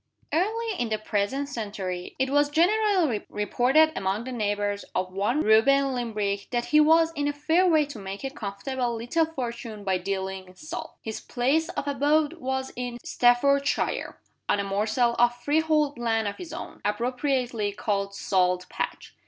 EARLY 0.33 0.71
in 0.79 0.89
the 0.89 0.97
present 0.97 1.47
century 1.47 2.15
it 2.17 2.31
was 2.31 2.49
generally 2.49 3.23
reported 3.29 3.91
among 3.95 4.23
the 4.23 4.31
neighbors 4.31 4.83
of 4.95 5.13
one 5.13 5.41
Reuben 5.41 5.93
Limbrick 5.93 6.49
that 6.49 6.65
he 6.65 6.79
was 6.79 7.11
in 7.13 7.27
a 7.27 7.33
fair 7.33 7.67
way 7.67 7.85
to 7.85 7.99
make 7.99 8.23
a 8.23 8.31
comfortable 8.31 8.95
little 8.95 9.27
fortune 9.27 9.83
by 9.83 9.99
dealing 9.99 10.47
in 10.47 10.55
Salt. 10.55 10.95
His 11.03 11.19
place 11.21 11.69
of 11.69 11.87
abode 11.87 12.33
was 12.39 12.73
in 12.75 12.97
Staffordshire, 13.03 14.19
on 14.49 14.59
a 14.59 14.63
morsel 14.63 15.13
of 15.19 15.35
freehold 15.35 15.99
land 15.99 16.27
of 16.27 16.37
his 16.37 16.51
own 16.51 16.81
appropriately 16.83 17.71
called 17.71 18.15
Salt 18.15 18.67
Patch. 18.69 19.13